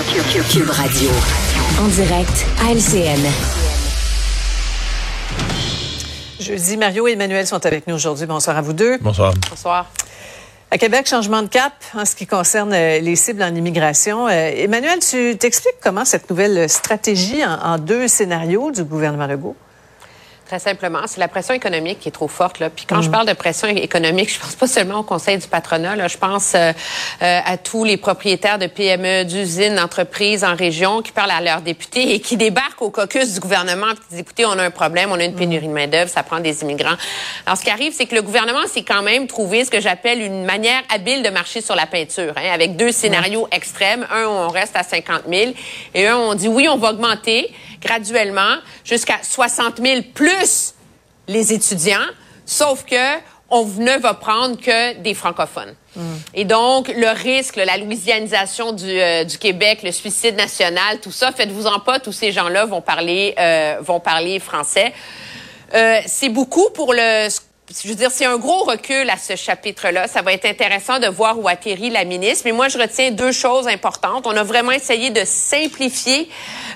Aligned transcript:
Cube 0.00 0.70
Radio. 0.70 1.10
En 1.80 1.88
direct 1.88 2.46
à 2.62 2.70
LCN. 2.72 3.20
Jeudi, 6.38 6.76
Mario 6.76 7.08
et 7.08 7.12
Emmanuel 7.14 7.44
sont 7.48 7.66
avec 7.66 7.88
nous 7.88 7.96
aujourd'hui. 7.96 8.26
Bonsoir 8.26 8.56
à 8.56 8.60
vous 8.62 8.74
deux. 8.74 8.98
Bonsoir. 8.98 9.34
Bonsoir. 9.50 9.90
À 10.70 10.78
Québec, 10.78 11.08
changement 11.08 11.42
de 11.42 11.48
cap 11.48 11.72
en 11.94 12.04
ce 12.04 12.14
qui 12.14 12.28
concerne 12.28 12.72
euh, 12.74 13.00
les 13.00 13.16
cibles 13.16 13.42
en 13.42 13.52
immigration. 13.52 14.28
Euh, 14.28 14.52
Emmanuel, 14.54 15.00
tu 15.00 15.36
t'expliques 15.36 15.80
comment 15.82 16.04
cette 16.04 16.30
nouvelle 16.30 16.70
stratégie 16.70 17.44
en, 17.44 17.58
en 17.72 17.78
deux 17.78 18.06
scénarios 18.06 18.70
du 18.70 18.84
gouvernement 18.84 19.26
Legault? 19.26 19.56
Très 20.48 20.60
simplement, 20.60 21.00
c'est 21.04 21.20
la 21.20 21.28
pression 21.28 21.52
économique 21.52 22.00
qui 22.00 22.08
est 22.08 22.12
trop 22.12 22.26
forte. 22.26 22.58
Là. 22.58 22.70
Puis 22.70 22.86
quand 22.86 23.02
je 23.02 23.10
parle 23.10 23.26
de 23.26 23.34
pression 23.34 23.68
économique, 23.68 24.32
je 24.32 24.40
pense 24.40 24.54
pas 24.54 24.66
seulement 24.66 25.00
au 25.00 25.02
Conseil 25.02 25.36
du 25.36 25.46
patronat. 25.46 25.94
Là. 25.94 26.08
Je 26.08 26.16
pense 26.16 26.54
euh, 26.54 26.72
euh, 27.20 27.40
à 27.44 27.58
tous 27.58 27.84
les 27.84 27.98
propriétaires 27.98 28.58
de 28.58 28.66
PME, 28.66 29.26
d'usines, 29.26 29.74
d'entreprises 29.74 30.44
en 30.44 30.56
région 30.56 31.02
qui 31.02 31.12
parlent 31.12 31.32
à 31.32 31.42
leurs 31.42 31.60
députés 31.60 32.14
et 32.14 32.20
qui 32.20 32.38
débarquent 32.38 32.80
au 32.80 32.88
caucus 32.88 33.34
du 33.34 33.40
gouvernement 33.40 33.90
et 33.90 33.94
qui 33.94 34.00
disent, 34.08 34.20
écoutez, 34.20 34.46
on 34.46 34.52
a 34.52 34.62
un 34.62 34.70
problème, 34.70 35.10
on 35.12 35.20
a 35.20 35.24
une 35.24 35.34
pénurie 35.34 35.68
de 35.68 35.72
main-d'œuvre, 35.72 36.10
ça 36.10 36.22
prend 36.22 36.40
des 36.40 36.62
immigrants. 36.62 36.96
Alors, 37.44 37.58
ce 37.58 37.64
qui 37.64 37.70
arrive, 37.70 37.92
c'est 37.92 38.06
que 38.06 38.14
le 38.14 38.22
gouvernement 38.22 38.66
s'est 38.68 38.84
quand 38.84 39.02
même 39.02 39.26
trouvé 39.26 39.66
ce 39.66 39.70
que 39.70 39.82
j'appelle 39.82 40.22
une 40.22 40.46
manière 40.46 40.80
habile 40.88 41.22
de 41.22 41.28
marcher 41.28 41.60
sur 41.60 41.76
la 41.76 41.84
peinture, 41.84 42.32
hein, 42.38 42.54
avec 42.54 42.74
deux 42.74 42.90
scénarios 42.90 43.46
extrêmes. 43.52 44.06
Un, 44.10 44.24
où 44.24 44.30
on 44.30 44.48
reste 44.48 44.76
à 44.76 44.82
50 44.82 45.24
000 45.30 45.52
et 45.92 46.06
un, 46.06 46.16
où 46.16 46.20
on 46.20 46.34
dit, 46.34 46.48
oui, 46.48 46.68
on 46.70 46.78
va 46.78 46.92
augmenter 46.92 47.52
graduellement 47.80 48.56
jusqu'à 48.84 49.18
60 49.22 49.78
000 49.82 50.02
plus 50.14 50.74
les 51.26 51.52
étudiants, 51.52 52.06
sauf 52.46 52.84
que 52.84 53.18
on 53.50 53.64
ne 53.64 53.98
va 53.98 54.14
prendre 54.14 54.60
que 54.60 54.94
des 54.98 55.14
francophones. 55.14 55.74
Et 56.34 56.44
donc, 56.44 56.88
le 56.88 57.08
risque, 57.08 57.56
la 57.56 57.76
louisianisation 57.76 58.72
du, 58.72 58.88
euh, 58.88 59.24
Québec, 59.40 59.82
le 59.82 59.90
suicide 59.90 60.36
national, 60.36 61.00
tout 61.00 61.10
ça, 61.10 61.32
faites-vous-en 61.32 61.80
pas, 61.80 61.98
tous 61.98 62.12
ces 62.12 62.30
gens-là 62.30 62.66
vont 62.66 62.80
parler, 62.80 63.34
euh, 63.38 63.78
vont 63.80 63.98
parler 63.98 64.38
français. 64.38 64.92
Euh, 65.74 66.00
c'est 66.06 66.28
beaucoup 66.28 66.70
pour 66.70 66.92
le... 66.94 67.28
Je 67.70 67.86
veux 67.86 67.94
dire, 67.94 68.10
c'est 68.10 68.24
un 68.24 68.38
gros 68.38 68.64
recul 68.64 69.10
à 69.10 69.18
ce 69.18 69.36
chapitre-là. 69.36 70.08
Ça 70.08 70.22
va 70.22 70.32
être 70.32 70.46
intéressant 70.46 70.98
de 70.98 71.06
voir 71.06 71.38
où 71.38 71.48
atterrit 71.48 71.90
la 71.90 72.04
ministre. 72.04 72.44
Mais 72.46 72.52
moi, 72.52 72.68
je 72.68 72.78
retiens 72.78 73.10
deux 73.10 73.30
choses 73.30 73.68
importantes. 73.68 74.26
On 74.26 74.34
a 74.36 74.42
vraiment 74.42 74.72
essayé 74.72 75.10
de 75.10 75.22
simplifier 75.26 76.30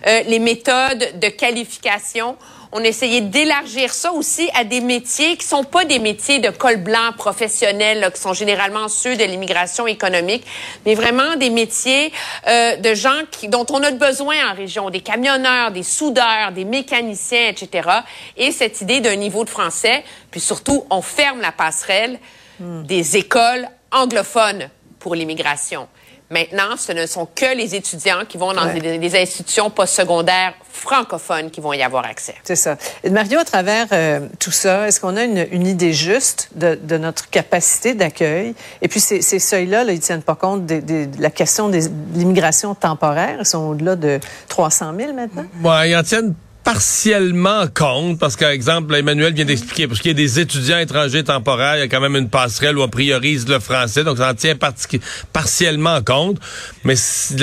euh, 0.07 0.23
les 0.25 0.39
méthodes 0.39 1.19
de 1.19 1.29
qualification. 1.29 2.37
On 2.75 2.83
a 2.83 2.87
essayé 2.87 3.21
d'élargir 3.21 3.93
ça 3.93 4.13
aussi 4.13 4.49
à 4.55 4.65
des 4.65 4.81
métiers 4.81 5.37
qui 5.37 5.47
sont 5.47 5.63
pas 5.63 5.85
des 5.85 5.99
métiers 5.99 6.39
de 6.39 6.49
col 6.49 6.79
blanc 6.79 7.13
professionnels, 7.19 8.01
là, 8.01 8.11
qui 8.11 8.19
sont 8.19 8.33
généralement 8.33 8.89
ceux 8.89 9.15
de 9.15 9.25
l'immigration 9.25 9.87
économique, 9.87 10.47
mais 10.87 10.95
vraiment 10.95 11.37
des 11.37 11.51
métiers 11.51 12.11
euh, 12.49 12.77
de 12.77 12.95
gens 12.95 13.21
qui, 13.31 13.49
dont 13.49 13.67
on 13.69 13.83
a 13.83 13.91
besoin 13.91 14.37
en 14.51 14.55
région, 14.55 14.89
des 14.89 15.03
camionneurs, 15.03 15.71
des 15.71 15.83
soudeurs, 15.83 16.53
des 16.53 16.65
mécaniciens, 16.65 17.49
etc. 17.49 17.91
Et 18.39 18.53
cette 18.53 18.81
idée 18.81 19.01
d'un 19.01 19.17
niveau 19.17 19.45
de 19.45 19.51
français, 19.51 20.03
puis 20.31 20.41
surtout, 20.41 20.87
on 20.89 21.03
ferme 21.03 21.43
la 21.43 21.53
passerelle 21.53 22.19
des 22.59 23.19
écoles 23.19 23.69
anglophones 23.91 24.71
pour 24.99 25.15
l'immigration. 25.15 25.89
Maintenant, 26.33 26.77
ce 26.79 26.93
ne 26.93 27.05
sont 27.07 27.27
que 27.27 27.55
les 27.57 27.75
étudiants 27.75 28.25
qui 28.29 28.39
vont 28.39 28.53
dans 28.55 28.65
Ouais. 28.67 28.81
des, 28.81 28.97
des 28.99 29.21
institutions 29.21 29.69
postsecondaires 29.71 30.55
francophones 30.73 31.51
qui 31.51 31.61
vont 31.61 31.75
y 31.75 31.83
avoir 31.83 32.07
accès. 32.07 32.35
C'est 32.43 32.57
ça. 32.57 32.77
Et 33.05 33.11
Mario, 33.11 33.39
à 33.39 33.45
travers 33.45 33.87
euh, 33.93 34.21
tout 34.41 34.51
ça, 34.51 34.89
est-ce 34.89 34.99
qu'on 34.99 35.17
a 35.19 35.25
une, 35.25 35.47
une 35.53 35.67
idée 35.67 35.93
juste 35.93 36.49
de, 36.55 36.75
de 36.83 36.97
notre 36.97 37.29
capacité 37.29 37.93
d'accueil? 37.95 38.55
Et 38.81 38.89
puis, 38.89 38.99
ces, 38.99 39.21
ces 39.21 39.39
seuils-là, 39.39 39.85
là, 39.85 39.93
ils 39.93 40.01
tiennent 40.01 40.23
pas 40.23 40.35
compte 40.35 40.65
des- 40.65 40.81
des- 40.81 41.07
de 41.07 41.21
la 41.23 41.31
question 41.31 41.69
des- 41.69 41.89
de 41.89 42.19
l'immigration 42.19 42.75
temporaire. 42.75 43.37
Ils 43.41 43.47
sont 43.47 43.59
au-delà 43.69 43.95
de 43.97 44.19
300 44.49 44.93
000 44.99 45.13
maintenant. 45.13 45.45
Ouais, 45.63 45.91
ils 45.91 45.97
en 45.97 46.03
tiennent 46.03 46.35
partiellement 46.65 47.67
compte, 47.75 48.19
parce 48.19 48.37
qu'exemple, 48.37 48.95
Emmanuel 48.95 49.35
vient 49.35 49.45
d'expliquer, 49.45 49.89
parce 49.89 50.01
qu'il 50.01 50.13
y 50.13 50.15
a 50.15 50.17
des 50.17 50.39
étudiants 50.39 50.79
étrangers 50.79 51.25
temporaires, 51.25 51.77
il 51.77 51.81
y 51.81 51.83
a 51.83 51.89
quand 51.89 52.01
même 52.01 52.15
une 52.15 52.29
passerelle 52.29 52.79
où 52.79 52.83
on 52.83 52.89
priorise 52.89 53.49
le 53.49 53.59
français, 53.59 54.05
donc 54.05 54.19
ça 54.19 54.31
en 54.31 54.35
tient 54.35 54.55
parti- 54.55 55.01
partiellement 55.33 56.01
compte. 56.03 56.39
Mais 56.85 56.95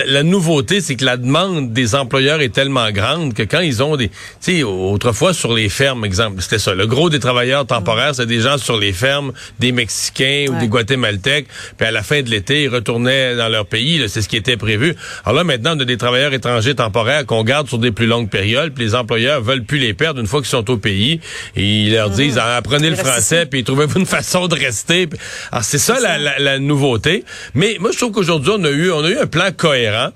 la, 0.06 0.24
nouveauté, 0.24 0.80
c'est 0.80 0.96
que 0.96 1.04
la 1.04 1.18
demande 1.18 1.74
des 1.74 1.96
employeurs 1.96 2.40
est 2.42 2.54
tellement 2.54 2.92
grande 2.92 3.34
que 3.34 3.44
quand 3.44 3.60
ils 3.60 3.84
ont 3.84 3.98
des... 3.98 4.08
Tu 4.08 4.16
sais, 4.40 4.64
autrefois, 4.64 5.34
sur 5.34 5.54
les 5.54 5.68
fermes, 5.68 6.06
exemple, 6.06 6.42
c'était 6.42 6.60
ça. 6.60 6.74
Le 6.74 6.88
gros 6.88 7.10
des 7.10 7.20
travailleurs 7.20 7.66
temporaires, 7.66 8.16
c'est 8.16 8.26
des 8.26 8.40
gens 8.40 8.58
sur 8.58 8.78
les 8.78 8.94
fermes, 8.94 9.34
des 9.60 9.74
Mexicains 9.74 10.46
ou 10.50 10.60
des 10.60 10.68
Guatémaltèques, 10.68 11.48
puis 11.78 11.88
à 11.88 11.92
la 11.92 12.04
fin 12.04 12.22
de 12.22 12.30
l'été, 12.30 12.64
ils 12.64 12.70
retournaient 12.70 13.36
dans 13.36 13.50
leur 13.50 13.66
pays, 13.66 14.02
c'est 14.08 14.22
ce 14.22 14.30
qui 14.30 14.38
était 14.38 14.58
prévu. 14.58 14.96
Alors 15.26 15.36
là, 15.38 15.44
maintenant, 15.44 15.76
on 15.76 15.80
a 15.82 15.86
des 15.86 15.98
travailleurs 15.98 16.34
étrangers 16.34 16.76
temporaires 16.76 17.26
qu'on 17.26 17.44
garde 17.44 17.68
sur 17.68 17.80
des 17.80 17.92
plus 17.92 18.08
longues 18.08 18.30
périodes, 18.30 18.74
puis 18.74 18.86
les 18.86 18.96
employeurs 18.96 19.09
veulent 19.18 19.64
plus 19.64 19.78
les 19.80 19.94
perdre 19.94 20.20
une 20.20 20.28
fois 20.28 20.40
qu'ils 20.42 20.50
sont 20.50 20.70
au 20.70 20.78
pays. 20.78 21.20
Et 21.56 21.64
ils 21.64 21.94
leur 21.94 22.10
disent, 22.10 22.38
Ah, 22.38 22.56
apprenez 22.58 22.90
le 22.90 22.96
français, 22.96 23.46
puis 23.46 23.64
trouvez-vous 23.64 24.00
une 24.00 24.06
façon 24.20 24.48
de 24.48 24.56
rester. 24.56 25.08
Alors, 25.52 25.64
c'est 25.64 25.78
ça, 25.78 26.00
la, 26.00 26.18
la- 26.18 26.40
la 26.40 26.60
nouveauté. 26.60 27.24
Mais 27.54 27.78
moi, 27.80 27.92
je 27.92 27.98
trouve 27.98 28.12
qu'aujourd'hui, 28.12 28.52
on 28.58 28.64
a 28.64 28.70
eu, 28.70 28.92
on 28.92 29.04
a 29.04 29.10
eu 29.10 29.18
un 29.18 29.28
plan 29.28 29.50
cohérent. 29.56 30.10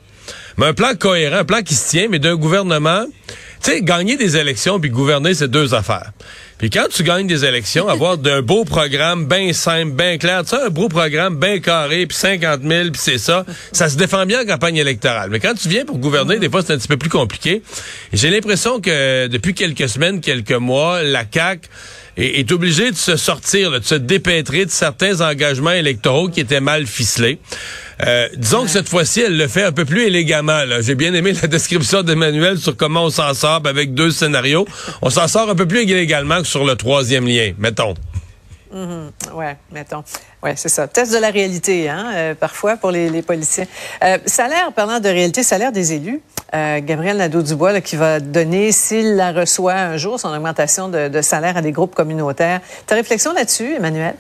Mais 0.58 0.68
un 0.68 0.74
plan 0.74 0.94
cohérent, 0.96 1.38
un 1.38 1.46
plan 1.46 1.62
qui 1.64 1.74
se 1.76 1.90
tient, 1.90 2.08
mais 2.10 2.20
d'un 2.20 2.36
gouvernement. 2.36 3.06
Tu 3.64 3.72
sais, 3.72 3.82
gagner 3.82 4.18
des 4.18 4.38
élections 4.38 4.80
puis 4.80 4.90
gouverner, 4.90 5.34
c'est 5.34 5.48
deux 5.50 5.74
affaires. 5.74 6.12
Puis 6.64 6.70
quand 6.70 6.88
tu 6.90 7.04
gagnes 7.04 7.28
des 7.28 7.44
élections, 7.44 7.90
avoir 7.90 8.18
d'un 8.18 8.42
beau 8.42 8.64
programme 8.64 9.26
bien 9.26 9.52
simple, 9.52 9.92
bien 9.92 10.18
clair, 10.18 10.46
tu 10.46 10.52
sais, 10.52 10.62
un 10.62 10.70
beau 10.70 10.88
programme 10.88 11.38
bien 11.38 11.60
carré, 11.60 12.06
puis 12.06 12.16
50 12.16 12.62
000, 12.64 12.84
puis 12.84 13.02
c'est 13.04 13.18
ça, 13.18 13.46
ça 13.74 13.90
se 13.90 13.98
défend 13.98 14.26
bien 14.26 14.44
en 14.44 14.46
campagne 14.46 14.78
électorale. 14.78 15.30
Mais 15.30 15.42
quand 15.42 15.56
tu 15.56 15.68
viens 15.68 15.84
pour 15.84 15.98
gouverner, 15.98 16.40
des 16.40 16.50
fois, 16.50 16.62
c'est 16.62 16.72
un 16.72 16.78
petit 16.78 16.88
peu 16.88 16.96
plus 16.96 17.10
compliqué. 17.10 17.64
J'ai 18.14 18.30
l'impression 18.30 18.80
que 18.80 19.28
depuis 19.28 19.54
quelques 19.54 19.90
semaines, 19.90 20.22
quelques 20.22 20.54
mois, 20.54 21.04
la 21.04 21.26
CAQ 21.30 21.68
est, 22.18 22.40
est 22.40 22.52
obligée 22.52 22.92
de 22.92 22.96
se 22.96 23.16
sortir, 23.16 23.72
là, 23.72 23.80
de 23.80 23.86
se 23.86 23.96
dépêtrer 23.96 24.66
de 24.66 24.72
certains 24.72 25.22
engagements 25.22 25.72
électoraux 25.72 26.30
qui 26.30 26.40
étaient 26.40 26.62
mal 26.62 26.86
ficelés. 26.86 27.40
Euh, 28.06 28.28
disons 28.36 28.64
que 28.64 28.70
cette 28.70 28.90
fois-ci, 28.90 29.22
elle 29.22 29.38
le 29.38 29.48
fait 29.48 29.64
un 29.64 29.72
peu 29.72 29.86
plus 29.86 30.04
élégamment. 30.04 30.60
J'ai 30.82 30.96
bien 30.96 31.14
aimé 31.14 31.34
la 31.42 31.48
description 31.48 32.04
d'Emmanuel 32.04 32.58
sur 32.58 32.76
comment 32.76 33.06
on 33.06 33.10
s'en 33.10 33.34
sort 33.34 33.62
avec 33.66 33.94
deux 33.94 34.12
scénarios. 34.12 34.68
On 35.02 35.10
s'en 35.10 35.28
sort 35.28 35.50
un 35.50 35.56
peu 35.56 35.68
plus 35.68 35.80
également 35.80 36.42
que 36.42 36.48
sur 36.48 36.66
le 36.66 36.76
troisième 36.76 37.28
lien, 37.28 37.54
mettons. 37.58 37.94
Ouais, 39.34 39.56
mettons. 39.72 40.04
Ouais, 40.42 40.54
c'est 40.56 40.70
ça. 40.70 40.88
Test 40.88 41.14
de 41.14 41.18
la 41.18 41.30
réalité, 41.30 41.90
hein, 41.90 42.12
euh, 42.14 42.36
parfois 42.36 42.76
pour 42.78 42.92
les, 42.92 43.10
les 43.10 43.22
policiers. 43.22 43.68
Euh, 44.04 44.18
salaire, 44.26 44.72
parlant 44.74 45.00
de 45.00 45.08
réalité, 45.10 45.44
salaire 45.44 45.72
des 45.72 45.94
élus. 45.94 46.22
Euh, 46.56 46.80
Gabriel 46.84 47.18
Nadeau-Dubois, 47.18 47.82
qui 47.82 47.96
va 47.96 48.20
donner, 48.20 48.72
s'il 48.72 49.16
la 49.16 49.32
reçoit 49.32 49.74
un 49.74 49.98
jour, 49.98 50.20
son 50.20 50.30
augmentation 50.34 50.90
de, 50.90 51.22
salaire 51.22 51.58
à 51.58 51.62
des 51.62 51.72
groupes 51.72 51.96
communautaires. 51.96 52.62
Ta 52.88 52.96
réflexion 52.96 53.34
là-dessus, 53.34 53.76
Emmanuel? 53.76 54.16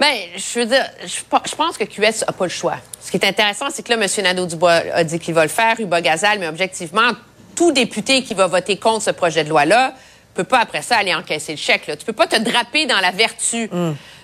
Ben, 0.00 0.14
je 0.36 0.58
veux 0.58 0.66
dire, 0.66 0.84
je, 1.04 1.20
pe- 1.22 1.48
je 1.48 1.54
pense 1.54 1.78
que 1.78 1.84
QS 1.84 2.24
a 2.26 2.32
pas 2.32 2.44
le 2.44 2.50
choix. 2.50 2.76
Ce 3.00 3.10
qui 3.10 3.16
est 3.16 3.26
intéressant, 3.26 3.66
c'est 3.72 3.84
que 3.84 3.92
là, 3.92 4.02
M. 4.02 4.24
Nadeau-Dubois 4.24 4.82
a 4.92 5.04
dit 5.04 5.18
qu'il 5.20 5.34
va 5.34 5.42
le 5.44 5.48
faire, 5.48 5.78
Hubert 5.78 6.02
Gazal, 6.02 6.38
mais 6.40 6.48
objectivement, 6.48 7.12
tout 7.54 7.70
député 7.70 8.22
qui 8.22 8.34
va 8.34 8.46
voter 8.48 8.76
contre 8.76 9.02
ce 9.02 9.10
projet 9.10 9.44
de 9.44 9.48
loi-là 9.50 9.94
peut 10.34 10.44
pas, 10.44 10.60
après 10.60 10.82
ça, 10.82 10.96
aller 10.96 11.14
encaisser 11.14 11.52
le 11.52 11.58
chèque. 11.58 11.86
Là. 11.86 11.96
Tu 11.96 12.04
peux 12.04 12.12
pas 12.12 12.26
te 12.26 12.36
draper 12.38 12.86
dans 12.86 13.00
la 13.00 13.10
vertu 13.10 13.68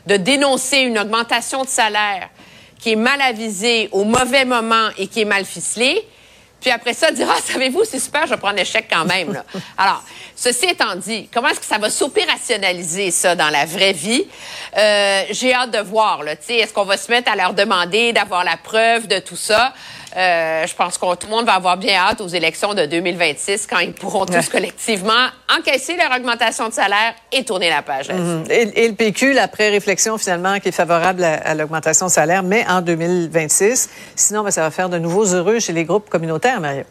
de 0.07 0.17
dénoncer 0.17 0.79
une 0.79 0.99
augmentation 0.99 1.65
de 1.65 1.69
salaire 1.69 2.29
qui 2.79 2.93
est 2.93 2.97
mal 2.97 3.21
avisée 3.21 3.89
au 3.93 4.05
mauvais 4.05 4.45
moment 4.45 4.89
et 4.97 5.09
qui 5.09 5.21
est 5.23 5.27
mal 5.27 5.45
ficelée, 5.45 6.07
puis 6.61 6.71
après 6.71 6.93
ça, 6.93 7.11
dire, 7.13 7.29
ah, 7.31 7.41
savez-vous, 7.41 7.85
c'est 7.85 8.01
super, 8.01 8.27
je 8.27 8.31
vais 8.31 8.37
prendre 8.37 8.59
le 8.59 8.65
chèque 8.65 8.89
quand 8.91 9.05
même. 9.05 9.33
Là. 9.33 9.45
Alors, 9.79 10.03
ceci 10.35 10.67
étant 10.67 10.97
dit, 10.97 11.29
comment 11.33 11.49
est-ce 11.49 11.61
que 11.61 11.67
ça 11.67 11.79
va 11.79 11.89
s'opérationnaliser, 11.89 13.11
ça, 13.13 13.37
dans 13.37 13.49
la 13.51 13.65
vraie 13.65 13.93
vie? 13.93 14.27
Euh, 14.77 15.23
J'ai 15.31 15.55
hâte 15.55 15.71
de 15.71 15.79
voir, 15.79 16.25
là. 16.25 16.35
Tu 16.35 16.47
sais, 16.47 16.57
Est-ce 16.57 16.73
qu'on 16.73 16.85
va 16.85 16.97
se 16.97 17.11
mettre 17.11 17.31
à 17.31 17.37
leur 17.37 17.55
demander 17.55 18.13
d'avoir 18.13 18.43
la 18.43 18.57
preuve 18.57 19.07
de 19.07 19.21
tout 19.21 19.37
ça? 19.37 19.73
Euh, 20.17 20.67
je 20.67 20.75
pense 20.75 20.97
que 20.97 21.15
tout 21.17 21.27
le 21.27 21.31
monde 21.37 21.47
va 21.47 21.55
avoir 21.55 21.77
bien 21.77 21.95
hâte 21.97 22.21
aux 22.21 22.29
élections 22.29 22.73
de 22.75 22.87
2026 22.87 23.67
quand 23.67 23.79
ils 23.79 23.93
pourront 23.93 24.25
tous 24.27 24.49
collectivement 24.49 25.27
encaisser 25.59 25.97
leur 25.97 26.17
augmentation 26.17 26.69
de 26.69 26.73
salaire 26.73 27.15
et 27.33 27.45
tourner 27.45 27.69
la 27.69 27.83
page. 27.83 28.09
là-dessus. 28.09 28.51
Et, 28.53 28.85
et 28.85 28.89
le 28.89 28.95
PQ, 28.95 29.33
l'après 29.35 29.69
réflexion 29.71 30.17
finalement, 30.19 30.59
qui 30.61 30.69
est 30.69 30.73
favorable 30.73 31.23
à, 31.25 31.35
à 31.35 31.55
l'augmentation 31.55 32.07
de 32.07 32.11
salaire, 32.11 32.43
mais 32.43 32.65
en 32.69 32.81
2026. 32.81 33.91
Sinon, 34.17 34.43
ben, 34.43 34.51
ça 34.51 34.63
va 34.63 34.71
faire 34.71 34.89
de 34.89 34.99
nouveaux 34.99 35.27
heureux 35.27 35.61
chez 35.61 35.73
les 35.73 35.85
groupes 35.85 36.09
communautaires, 36.09 36.61
Mario. 36.61 36.85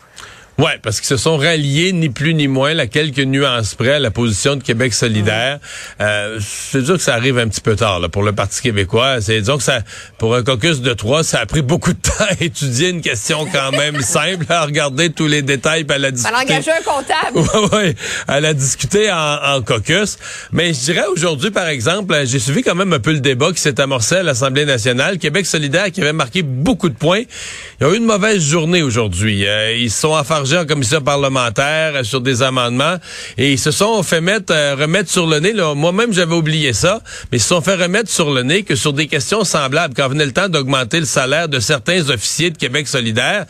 Ouais, 0.57 0.79
parce 0.81 0.99
qu'ils 0.99 1.07
se 1.07 1.17
sont 1.17 1.37
ralliés 1.37 1.93
ni 1.93 2.09
plus 2.09 2.33
ni 2.33 2.47
moins, 2.47 2.75
à 2.79 2.87
quelques 2.87 3.19
nuances 3.19 3.75
près, 3.75 3.93
à 3.93 3.99
la 3.99 4.09
position 4.09 4.55
de 4.55 4.63
Québec 4.63 4.91
solidaire. 4.91 5.59
Euh, 6.01 6.39
c'est 6.41 6.83
sûr 6.83 6.95
que 6.95 7.03
ça 7.03 7.13
arrive 7.13 7.37
un 7.37 7.47
petit 7.47 7.61
peu 7.61 7.75
tard 7.75 7.99
là, 7.99 8.09
pour 8.09 8.23
le 8.23 8.31
Parti 8.33 8.61
québécois. 8.61 9.21
C'est 9.21 9.39
disons 9.39 9.57
que 9.57 9.63
ça, 9.63 9.81
pour 10.17 10.35
un 10.35 10.43
caucus 10.43 10.81
de 10.81 10.93
trois, 10.93 11.23
ça 11.23 11.41
a 11.41 11.45
pris 11.45 11.61
beaucoup 11.61 11.93
de 11.93 11.99
temps 12.01 12.25
à 12.27 12.43
étudier 12.43 12.89
une 12.89 13.01
question 13.01 13.45
quand 13.51 13.69
même 13.71 14.01
simple, 14.01 14.45
à 14.49 14.65
regarder 14.65 15.11
tous 15.11 15.27
les 15.27 15.43
détails, 15.43 15.83
puis 15.83 15.95
à 15.95 15.99
la 15.99 16.09
discuter. 16.09 16.35
engager 16.35 16.71
un 16.71 16.81
comptable. 16.81 17.73
ouais, 17.75 17.95
à 18.27 18.39
la 18.39 18.55
discuter 18.55 19.11
en, 19.11 19.57
en 19.57 19.61
caucus. 19.61 20.17
Mais 20.51 20.73
je 20.73 20.79
dirais 20.79 21.05
aujourd'hui, 21.05 21.51
par 21.51 21.67
exemple, 21.67 22.15
j'ai 22.25 22.39
suivi 22.39 22.63
quand 22.63 22.75
même 22.75 22.93
un 22.93 22.99
peu 22.99 23.11
le 23.13 23.19
débat 23.19 23.51
qui 23.51 23.61
s'est 23.61 23.79
amorcé 23.79 24.15
à 24.15 24.23
l'Assemblée 24.23 24.65
nationale. 24.65 25.19
Québec 25.19 25.45
solidaire 25.45 25.91
qui 25.91 26.01
avait 26.01 26.13
marqué 26.13 26.41
beaucoup 26.41 26.89
de 26.89 26.95
points. 26.95 27.21
Ils 27.79 27.85
ont 27.85 27.93
eu 27.93 27.97
une 27.97 28.05
mauvaise 28.05 28.41
journée 28.41 28.81
aujourd'hui. 28.81 29.45
Euh, 29.45 29.75
ils 29.75 29.91
se 29.91 30.01
sont 30.01 30.15
en 30.55 30.65
commission 30.65 31.01
parlementaire 31.01 31.95
euh, 31.95 32.03
sur 32.03 32.21
des 32.21 32.41
amendements 32.41 32.97
et 33.37 33.53
ils 33.53 33.59
se 33.59 33.71
sont 33.71 34.01
fait 34.03 34.23
euh, 34.51 34.75
remettre 34.75 35.09
sur 35.09 35.27
le 35.27 35.39
nez. 35.39 35.53
Moi-même, 35.75 36.13
j'avais 36.13 36.35
oublié 36.35 36.73
ça, 36.73 37.01
mais 37.31 37.37
ils 37.37 37.41
se 37.41 37.49
sont 37.49 37.61
fait 37.61 37.75
remettre 37.75 38.09
sur 38.09 38.31
le 38.31 38.43
nez 38.43 38.63
que 38.63 38.75
sur 38.75 38.93
des 38.93 39.07
questions 39.07 39.43
semblables, 39.43 39.93
quand 39.95 40.07
venait 40.07 40.25
le 40.25 40.33
temps 40.33 40.49
d'augmenter 40.49 40.99
le 40.99 41.05
salaire 41.05 41.49
de 41.49 41.59
certains 41.59 42.09
officiers 42.09 42.51
de 42.51 42.57
Québec 42.57 42.87
solidaire, 42.87 43.45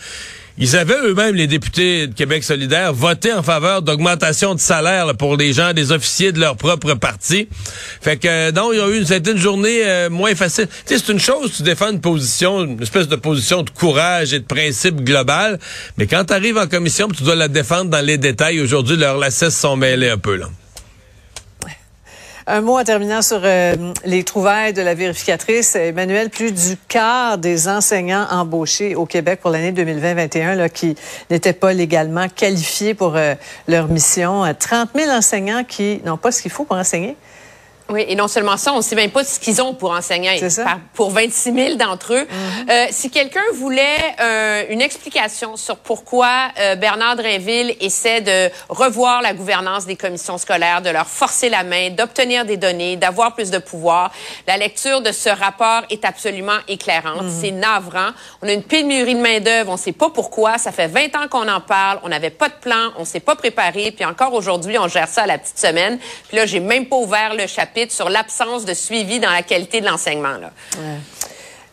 ils 0.58 0.76
avaient 0.76 0.98
eux-mêmes, 1.04 1.36
les 1.36 1.48
députés 1.48 2.08
de 2.08 2.14
Québec 2.14 2.44
solidaire, 2.44 2.94
voté 2.94 3.32
en 3.32 3.44
faveur 3.44 3.82
d'augmentation 3.82 4.56
de 4.56 4.60
salaire 4.60 5.16
pour 5.16 5.38
les 5.38 5.54
gens, 5.54 5.74
des 5.74 5.92
officiers 5.92 6.32
de 6.32 6.40
leur 6.40 6.56
propre 6.56 6.96
parti. 6.96 7.48
Fait 8.02 8.18
que 8.18 8.52
donc, 8.52 8.72
il 8.74 8.80
y 8.80 8.82
a 8.82 8.88
eu 8.88 9.32
une 9.32 9.38
journée 9.38 9.86
euh, 9.86 10.10
moins 10.10 10.36
facile. 10.36 10.68
Tu 10.68 10.96
sais, 10.98 11.04
c'est 11.06 11.12
une 11.12 11.20
chose, 11.20 11.54
tu 11.56 11.64
défends 11.64 11.92
une 11.92 12.02
position, 12.02 12.64
une 12.64 12.82
espèce 12.82 13.08
de 13.08 13.16
position 13.16 13.62
de 13.62 13.70
courage 13.70 14.34
et 14.34 14.40
de 14.40 14.46
principe 14.46 15.04
global, 15.04 15.60
mais 15.98 16.08
quand 16.08 16.26
tu 16.26 16.34
arrives 16.34 16.58
en 16.58 16.68
commission, 16.68 17.08
tu 17.08 17.24
dois 17.24 17.36
la 17.36 17.48
défendre 17.48 17.92
dans 17.92 18.06
les 18.06 18.18
détails. 18.18 18.60
Aujourd'hui, 18.60 18.98
leurs 18.98 19.18
lacets 19.18 19.52
sont 19.52 19.76
mêlés 19.76 20.10
un 20.10 20.18
peu 20.18 20.36
là. 20.36 20.48
Un 22.50 22.62
mot 22.62 22.80
en 22.80 22.84
terminant 22.86 23.22
sur 23.22 23.42
euh, 23.44 23.76
les 24.06 24.24
trouvailles 24.24 24.72
de 24.72 24.82
la 24.82 24.94
vérificatrice. 24.94 25.76
Emmanuel, 25.76 26.30
plus 26.30 26.54
du 26.54 26.78
quart 26.88 27.38
des 27.38 27.68
enseignants 27.68 28.26
embauchés 28.32 28.96
au 28.96 29.06
Québec 29.06 29.42
pour 29.42 29.52
l'année 29.52 29.74
2020-2021 29.74 30.70
qui 30.70 30.96
n'étaient 31.30 31.52
pas 31.52 31.74
légalement 31.74 32.30
qualifiés 32.30 32.94
pour 32.94 33.18
euh, 33.18 33.36
leur 33.68 33.90
mission. 33.90 34.44
30 34.58 34.92
000 34.96 35.12
enseignants 35.12 35.66
qui 35.66 36.02
n'ont 36.06 36.16
pas 36.16 36.32
ce 36.32 36.42
qu'il 36.42 36.50
faut 36.50 36.64
pour 36.64 36.78
enseigner. 36.78 37.18
Oui, 37.90 38.06
et 38.08 38.16
non 38.16 38.28
seulement 38.28 38.58
ça, 38.58 38.74
on 38.74 38.78
ne 38.78 38.82
sait 38.82 38.96
même 38.96 39.12
pas 39.12 39.24
ce 39.24 39.40
qu'ils 39.40 39.62
ont 39.62 39.74
pour 39.74 39.92
enseigner. 39.92 40.38
C'est 40.40 40.50
ça. 40.50 40.80
pour 40.94 41.12
26 41.12 41.54
000 41.54 41.76
d'entre 41.76 42.14
eux. 42.14 42.24
Mm-hmm. 42.24 42.72
euh, 42.72 42.86
si 42.92 43.10
quelqu'un 43.10 43.44
voulait 43.54 44.16
euh, 44.20 44.64
une 44.70 44.82
explication 44.82 45.56
sur 45.56 45.78
pourquoi 45.78 46.50
euh, 46.60 46.76
Bernard 46.76 47.16
Drinville 47.16 47.76
essaie 47.80 48.22
de 48.22 48.50
revoir 48.68 49.22
la 49.22 49.34
gouvernance 49.34 49.86
des 49.86 49.96
commissions 49.96 50.38
scolaires, 50.38 50.82
de 50.82 50.90
leur 50.90 51.08
forcer 51.08 51.50
la 51.50 51.64
main, 51.64 51.90
d'obtenir 51.92 52.46
des 52.46 52.58
données, 52.58 52.98
d'avoir 52.98 53.36
plus 53.36 53.52
de 53.52 53.58
pouvoir, 53.58 54.12
la 54.48 54.58
lecture 54.58 55.02
de 55.02 55.12
ce 55.12 55.30
rapport 55.30 55.84
est 55.90 56.04
absolument 56.04 56.58
éclairante. 56.68 57.24
Mm-hmm. 57.24 57.42
C'est 57.42 57.52
navrant. 57.52 58.10
On 58.42 58.48
a 58.48 58.52
une 58.52 58.64
pénurie 58.64 59.16
de 59.16 59.22
main-d'œuvre, 59.22 59.70
on 59.70 59.76
ne 59.76 59.80
sait 59.80 59.94
pas 59.94 60.10
pourquoi. 60.10 60.58
Ça 60.58 60.72
fait 60.72 60.88
20 60.88 61.16
ans 61.16 61.28
qu'on 61.30 61.48
en 61.48 61.62
parle. 61.62 62.00
On 62.04 62.10
n'avait 62.10 62.32
pas 62.32 62.50
de 62.50 62.56
plan, 62.60 62.92
on 62.98 63.06
s'est 63.06 63.22
pas 63.22 63.36
préparé. 63.36 63.92
Puis 63.92 64.04
encore 64.04 64.34
aujourd'hui, 64.34 64.78
on 64.78 64.88
gère 64.90 65.08
ça 65.08 65.24
à 65.24 65.28
la 65.28 65.38
petite 65.38 65.58
semaine. 65.58 66.00
Puis 66.28 66.38
là, 66.38 66.46
j'ai 66.46 66.60
même 66.60 66.88
pas 66.88 66.98
ouvert 66.98 67.34
le 67.34 67.48
chapitre 67.48 67.77
sur 67.90 68.10
l'absence 68.10 68.66
de 68.66 68.74
suivi 68.74 69.20
dans 69.20 69.30
la 69.30 69.44
qualité 69.44 69.82
de 69.82 69.86
l'enseignement. 69.86 70.38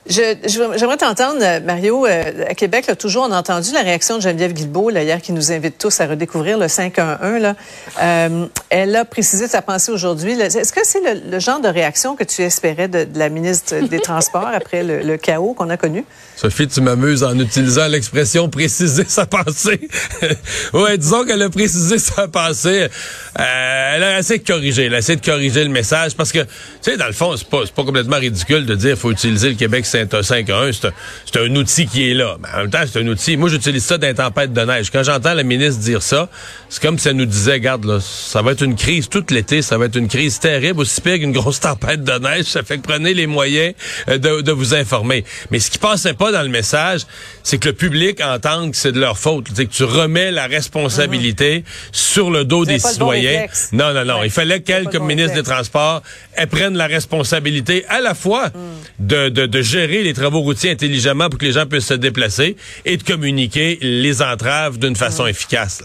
J'aimerais 0.07 0.99
t'entendre, 0.99 1.41
euh, 1.41 1.61
Mario. 1.61 2.07
Euh, 2.07 2.45
à 2.47 2.55
Québec, 2.55 2.87
là, 2.87 2.95
toujours, 2.95 3.25
on 3.27 3.33
a 3.33 3.39
entendu 3.39 3.73
la 3.73 3.81
réaction 3.81 4.17
de 4.17 4.23
Geneviève 4.23 4.53
Guilbeault, 4.53 4.91
là, 4.91 5.03
hier, 5.03 5.23
qui 5.23 5.33
nous 5.33 5.51
invite 5.51 5.79
tous 5.79 5.99
à 6.01 6.07
redécouvrir 6.07 6.59
le 6.59 6.69
511. 6.69 7.41
Là. 7.41 7.57
Euh, 8.03 8.47
elle 8.69 8.95
a 8.97 9.07
précisé 9.07 9.49
sa 9.49 9.63
pensée 9.63 9.93
aujourd'hui. 9.93 10.39
Est-ce 10.39 10.73
que 10.75 10.81
c'est 10.85 11.01
le, 11.31 11.39
genre 11.39 11.61
de 11.61 11.69
réaction 11.69 12.17
que 12.17 12.25
tu 12.25 12.43
espérais 12.43 12.89
de, 12.89 13.07
la 13.15 13.31
ministre 13.31 13.77
des 13.89 13.99
Transports 13.99 14.47
après 14.53 14.83
le, 14.83 15.17
chaos 15.17 15.55
qu'on 15.55 15.71
a 15.71 15.79
connu? 15.79 16.05
Sophie, 16.37 16.69
tu 16.69 16.83
m'amuses 16.83 17.23
en 17.25 17.39
utilisant 17.39 17.87
l'expression 17.87 18.51
préciser 18.51 19.05
sa 19.09 19.25
pensée. 19.25 19.89
ouais, 20.75 20.99
disons 20.99 21.25
qu'elle 21.25 21.43
a 21.43 21.49
précisé 21.49 21.99
sa 21.99 22.29
pensée. 22.29 22.89
elle 23.37 24.03
a 24.03 24.19
essayé 24.19 24.41
de 24.41 24.47
corriger. 24.47 24.85
Elle 24.87 24.95
a 24.95 24.99
essayé 24.99 25.17
de 25.19 25.25
corriger 25.25 25.65
le 25.65 25.71
message 25.71 26.15
parce 26.15 26.31
que, 26.31 26.41
tu 26.41 26.49
sais, 26.83 26.97
dans 26.99 27.07
le 27.07 27.13
fond, 27.13 27.35
c'est 27.37 27.49
pas, 27.49 27.63
pas 27.75 27.85
complètement 27.85 28.19
ridicule 28.19 28.67
de 28.67 28.75
dire 28.75 28.91
qu'il 28.91 29.01
faut 29.01 29.13
utiliser 29.13 29.49
le 29.49 29.55
Québec 29.55 29.87
c'est 29.95 30.15
un 30.15 30.23
5 30.23 30.51
1, 30.51 30.71
c'est 30.73 31.39
un, 31.39 31.57
outil 31.57 31.87
qui 31.87 32.11
est 32.11 32.15
là. 32.15 32.37
Mais 32.41 32.49
en 32.53 32.59
même 32.63 32.71
temps, 32.71 32.83
c'est 32.91 33.01
un 33.01 33.07
outil. 33.07 33.37
Moi, 33.37 33.49
j'utilise 33.49 33.85
ça 33.85 33.97
dans 33.97 34.07
les 34.07 34.15
tempêtes 34.15 34.53
de 34.53 34.61
neige. 34.61 34.91
Quand 34.91 35.03
j'entends 35.03 35.35
la 35.35 35.45
ministre 35.45 35.81
dire 35.81 36.03
ça, 36.03 36.29
c'est 36.69 36.83
comme 36.83 36.99
si 36.99 37.09
elle 37.09 37.17
nous 37.17 37.27
disait, 37.27 37.53
regarde, 37.53 37.85
là, 37.85 37.99
ça 38.01 38.43
va 38.43 38.53
être 38.53 38.63
une 38.63 38.75
crise 38.75 39.09
tout 39.09 39.25
l'été, 39.31 39.63
ça 39.63 39.79
va 39.79 39.87
être 39.87 39.97
une 39.97 40.09
crise 40.09 40.41
terrible, 40.41 40.81
aussi 40.81 41.01
pire 41.01 41.19
qu'une 41.19 41.33
grosse 41.33 41.61
tempête 41.61 42.03
de 42.03 42.13
neige. 42.19 42.47
Ça 42.47 42.63
fait 42.63 42.79
que 42.79 42.83
prenez 42.83 43.15
les 43.15 43.27
moyens 43.27 43.75
euh, 44.09 44.19
de, 44.19 44.53
vous 44.53 44.75
informer. 44.75 45.25
Mais 45.51 45.61
ce 45.61 45.71
qui 45.71 45.79
passait 45.79 46.15
pas 46.15 46.33
dans 46.33 46.43
le 46.43 46.49
message, 46.49 47.03
c'est 47.43 47.59
que 47.59 47.69
le 47.69 47.75
public 47.75 48.21
entende 48.21 48.73
que 48.73 48.77
c'est 48.77 48.93
de 48.93 49.01
leur 49.01 49.19
faute. 49.19 49.47
C'est 49.55 49.67
que 49.67 49.73
tu 49.73 49.85
remets 49.85 50.31
la 50.33 50.47
responsabilité 50.47 51.59
mhm. 51.59 51.65
sur 51.93 52.31
le 52.31 52.45
dos 52.45 52.65
des 52.65 52.79
citoyens. 52.79 53.47
non, 53.73 53.93
non, 53.93 54.05
non. 54.05 54.25
Il 54.25 54.31
fallait 54.31 54.61
qu'elle, 54.61 54.89
comme 54.89 55.07
ministre 55.07 55.35
des 55.35 55.43
Transports, 55.43 56.03
elle 56.35 56.49
prenne 56.49 56.77
la 56.77 56.87
responsabilité 56.87 57.85
à 57.89 58.01
la 58.01 58.15
fois 58.15 58.49
mm. 58.49 58.53
de, 59.01 59.29
de, 59.29 59.47
de 59.47 59.63
gérer 59.63 59.84
les 59.87 60.13
travaux 60.15 60.41
routiers 60.41 60.71
intelligemment 60.71 61.29
pour 61.29 61.39
que 61.39 61.45
les 61.45 61.53
gens 61.53 61.67
puissent 61.67 61.87
se 61.87 61.95
déplacer 61.95 62.57
et 62.85 62.97
de 62.97 63.03
communiquer 63.03 63.79
les 63.81 64.23
entraves 64.23 64.79
d'une 64.79 64.97
façon 64.97 65.27
efficace. 65.27 65.83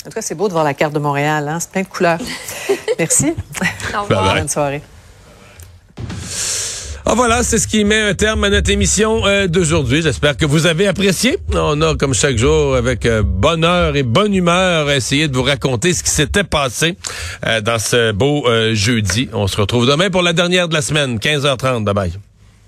En 0.00 0.08
tout 0.08 0.14
cas, 0.14 0.22
c'est 0.22 0.34
beau 0.34 0.48
de 0.48 0.52
voir 0.52 0.64
la 0.64 0.74
carte 0.74 0.94
de 0.94 0.98
Montréal. 0.98 1.48
Hein? 1.48 1.60
C'est 1.60 1.70
plein 1.70 1.82
de 1.82 1.88
couleurs. 1.88 2.18
Merci. 2.98 3.34
Bonne 4.08 4.48
soirée. 4.48 4.82
Ah 7.06 7.14
voilà, 7.16 7.42
c'est 7.42 7.58
ce 7.58 7.66
qui 7.66 7.84
met 7.84 8.00
un 8.00 8.14
terme 8.14 8.44
à 8.44 8.50
notre 8.50 8.70
émission 8.70 9.26
euh, 9.26 9.48
d'aujourd'hui. 9.48 10.00
J'espère 10.00 10.36
que 10.36 10.46
vous 10.46 10.66
avez 10.66 10.86
apprécié. 10.86 11.38
On 11.52 11.80
a, 11.82 11.96
comme 11.96 12.14
chaque 12.14 12.36
jour, 12.36 12.76
avec 12.76 13.04
euh, 13.04 13.22
bonheur 13.24 13.96
et 13.96 14.02
bonne 14.02 14.34
humeur, 14.34 14.90
essayé 14.90 15.26
de 15.26 15.36
vous 15.36 15.42
raconter 15.42 15.92
ce 15.92 16.02
qui 16.02 16.10
s'était 16.10 16.44
passé 16.44 16.96
euh, 17.46 17.60
dans 17.60 17.78
ce 17.78 18.12
beau 18.12 18.46
jeudi. 18.74 19.28
On 19.32 19.48
se 19.48 19.56
retrouve 19.56 19.86
demain 19.86 20.10
pour 20.10 20.22
la 20.22 20.32
dernière 20.32 20.68
de 20.68 20.74
la 20.74 20.82
semaine, 20.82 21.18
15h30. 21.18 21.84
Bye 21.84 21.94
bye. 21.94 22.29